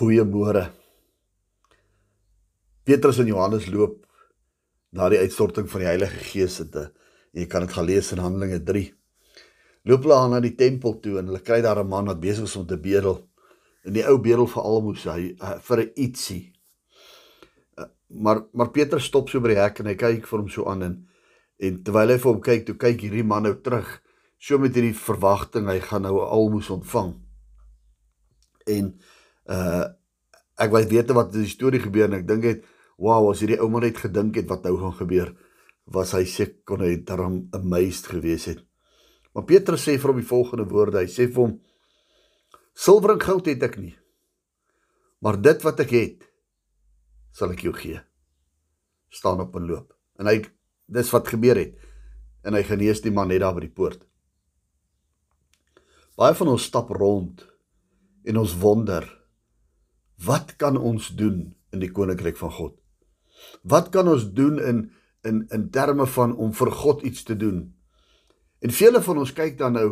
[0.00, 0.62] Goeiemôre.
[2.88, 3.98] Petrus en Johannes loop
[4.96, 6.86] na die uitstorting van die Heilige Gees te
[7.36, 8.86] jy kan dit gaan lees in Handelinge 3.
[9.90, 12.48] Loop hulle aan na die tempel toe en hulle kry daar 'n man wat besig
[12.48, 13.20] is om te bedel.
[13.84, 15.36] En die ou bedel vir almoes hy
[15.68, 16.54] vir 'n ietsie.
[17.76, 20.64] Uh, maar maar Petrus stop so by die hek en hy kyk vir hom so
[20.64, 21.08] aan en
[21.58, 24.00] en terwyl hy vir hom kyk, toe kyk hierdie man nou terug,
[24.38, 27.20] so met hierdie verwagting hy gaan nou 'n almoes ontvang.
[28.66, 28.94] En
[29.50, 29.86] uh
[30.60, 32.66] ek wou weet wat die storie gebeur en ek dink het
[33.00, 35.30] wow as hierdie ou man net gedink het wat nou gaan gebeur
[35.88, 38.60] was hy seker kon hy daarom amazed gewees het.
[39.34, 41.00] Maar Petrus sê vir hom die volgende woorde.
[41.00, 41.56] Hy sê vir hom
[42.76, 43.94] silwer en goud het ek nie
[45.20, 46.26] maar dit wat ek het
[47.36, 48.00] sal ek jou gee.
[49.12, 49.92] Staan op en loop.
[50.18, 50.40] En hy
[50.90, 51.76] dis wat gebeur het.
[52.42, 54.02] En hy genees die man net daar by die poort.
[56.18, 57.44] Baie van ons stap rond
[58.28, 59.06] en ons wonder
[60.24, 62.74] Wat kan ons doen in die koninkryk van God?
[63.62, 64.90] Wat kan ons doen in
[65.24, 67.74] in in terme van om vir God iets te doen?
[68.60, 69.88] En vele van ons kyk dan nou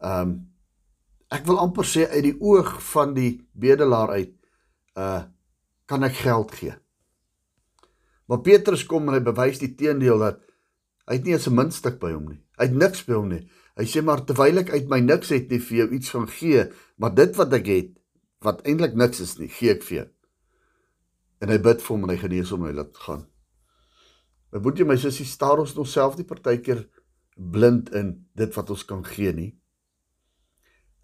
[0.00, 0.38] ehm um,
[1.30, 4.34] ek wil amper sê uit die oog van die bedelaar uit
[4.98, 5.22] uh
[5.90, 6.74] kan ek geld gee.
[8.30, 10.38] Maar Petrus kom en hy bewys die teendeel dat
[11.10, 12.42] hy het nie eens 'n muntstuk by hom nie.
[12.58, 13.48] Hy het niks by hom nie.
[13.76, 16.70] Hy sê maar terwyl ek uit my niks het nie vir jou iets gaan gee,
[16.96, 17.99] maar dit wat ek het,
[18.44, 20.06] wat eintlik niks is nie, gee ek vir jou.
[21.44, 23.26] En hy bid vir hom en hy genees hom en hy laat gaan.
[24.50, 26.86] My boetie my sussie staar ons nog self die partykeer
[27.36, 29.50] blind in dit wat ons kan gee nie.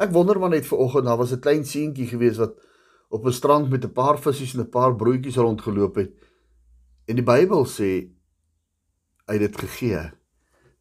[0.00, 2.56] Ek wonder maar net vanoggend, daar was 'n klein seentjie gewees wat
[3.08, 6.12] op 'n strand met 'n paar visse en 'n paar broodjies rondgeloop het.
[7.08, 8.10] En die Bybel sê
[9.28, 10.12] hy het dit gegee.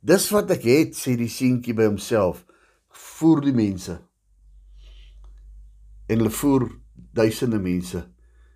[0.02, 2.46] Dis wat ek het, sê die seentjie by homself.
[2.90, 4.02] Voer die mense
[6.08, 6.68] en hulle voer
[7.16, 8.02] duisende mense.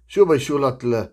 [0.10, 1.08] So by so laat hulle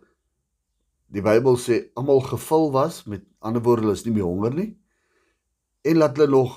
[1.13, 4.71] die Bybel sê almal gevul was met ander woorde hulle is nie meer honger nie
[5.87, 6.57] en laat hulle nog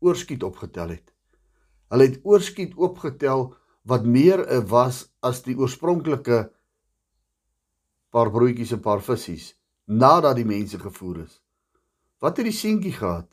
[0.00, 1.10] oorskiet opgetel het.
[1.90, 3.48] Hulle het oorskiet opgetel
[3.90, 6.44] wat meer was as die oorspronklike
[8.14, 9.54] paar broodjies en paar visse
[9.90, 11.40] nadat die mense gevoer is.
[12.22, 13.26] Wat het die seentjie gehad?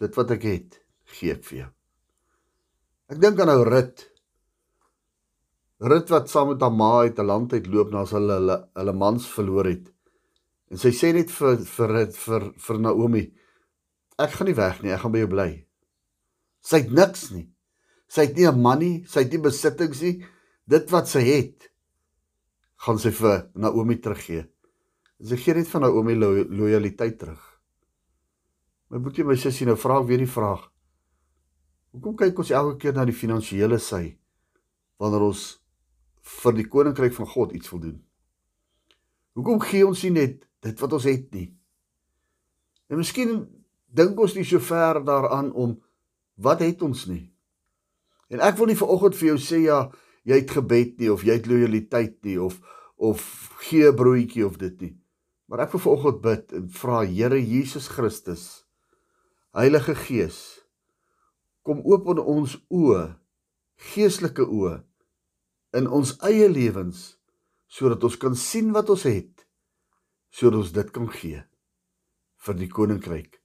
[0.00, 0.78] Dit wat ek het,
[1.18, 1.70] gee ek vir jou.
[3.12, 4.06] Ek dink aan ou Rut
[5.84, 8.92] Rut wat saam met haar ma uit 'n land uit loop nadat hulle hulle hulle
[8.92, 9.92] mans verloor het.
[10.70, 13.24] En sy sê net vir vir Rut vir vir Naomi:
[14.18, 15.50] Ek gaan nie weg nie, ek gaan by jou bly.
[16.62, 17.50] Sy het niks nie.
[18.08, 20.24] Sy het nie 'n man nie, sy het nie besittings nie.
[20.66, 21.70] Dit wat sy het,
[22.76, 24.48] gaan sy vir Naomi teruggee.
[25.22, 27.42] Sy gee net van Naomi lo lojaliteit terug.
[28.90, 30.70] My boetie, my sussie, nou vra ek weer die vraag.
[31.92, 34.18] Hoekom kyk ons elke keer na die finansiële sy
[34.98, 35.63] wanneer ons
[36.24, 37.98] vir die koninkryk van God iets wil doen.
[39.36, 41.50] Hoekom gee ons nie net dit wat ons het nie?
[42.88, 43.42] En miskien
[43.94, 45.76] dink ons nie so ver daaraan om
[46.40, 47.26] wat het ons nie?
[48.32, 49.80] En ek wil nie vanoggend vir jou sê ja,
[50.24, 52.60] jy het gebed nie of jy het lojaliteit nie of
[52.96, 53.20] of
[53.66, 54.94] gee broodjie of dit nie.
[55.50, 58.64] Maar ek wil vanoggend bid en vra Here Jesus Christus,
[59.54, 60.38] Heilige Gees,
[61.66, 63.14] kom open ons oë,
[63.92, 64.78] geestelike oë
[65.74, 67.14] in ons eie lewens
[67.66, 69.46] sodat ons kan sien wat ons het
[70.34, 71.42] sodat ons dit kan gee
[72.46, 73.40] vir die koninkryk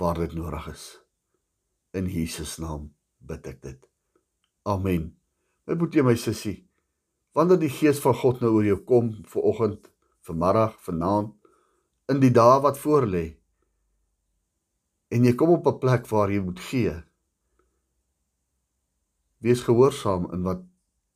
[0.00, 0.84] waar dit nodig is.
[1.96, 3.78] In Jesus naam bid ek dit.
[4.68, 5.12] Amen.
[5.66, 6.62] My boetie my sussie
[7.36, 9.88] wanneer die gees van God nou oor jou kom vir oggend
[10.26, 11.32] vanmiddag vanaand
[12.12, 13.24] in die dae wat voor lê
[15.12, 16.92] en jy kom op 'n plek waar jy moet gee
[19.40, 20.62] wees gehoorsaam in wat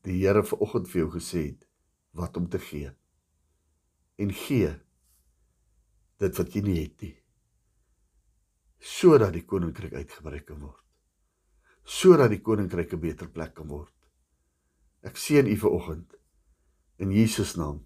[0.06, 1.66] die Here vanoggend vir jou gesê het
[2.16, 2.92] wat om te gee.
[4.22, 4.72] En gee
[6.22, 7.14] dit wat jy nie het nie.
[8.80, 10.82] Sodat die koninkryk uitgebrei kan word.
[11.84, 13.92] Sodat die koninkryk 'n beter plek kan word.
[15.02, 16.14] Ek seën u vanoggend
[16.98, 17.84] in Jesus naam.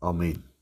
[0.00, 0.55] Amen.